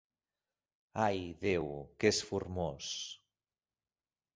[1.03, 1.69] -Ai, Déu,
[2.01, 2.93] que és formós!